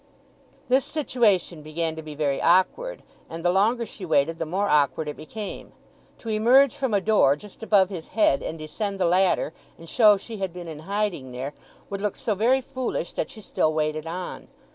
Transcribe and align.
This 0.67 0.83
situation 0.83 1.61
began 1.61 1.95
to 1.95 2.01
be 2.01 2.15
very 2.15 2.41
awkward, 2.41 3.03
and 3.29 3.45
the 3.45 3.51
longer 3.51 3.85
she 3.85 4.03
waited 4.03 4.39
the 4.39 4.47
more 4.47 4.67
awkward 4.67 5.07
it 5.07 5.15
became. 5.15 5.73
To 6.17 6.29
emerge 6.29 6.75
from 6.75 6.91
a 6.95 6.99
door 6.99 7.35
just 7.35 7.61
above 7.61 7.91
his 7.91 8.07
head 8.07 8.41
and 8.41 8.57
descend 8.57 8.99
the 8.99 9.05
ladder, 9.05 9.53
and 9.77 9.87
show 9.87 10.17
she 10.17 10.37
had 10.37 10.51
been 10.53 10.67
in 10.67 10.79
hiding 10.79 11.33
there, 11.33 11.53
would 11.91 12.01
look 12.01 12.15
so 12.15 12.33
very 12.33 12.61
foolish 12.61 13.13
that 13.13 13.29
she 13.29 13.41
still 13.41 13.75
waited 13.75 14.07
on. 14.07 14.47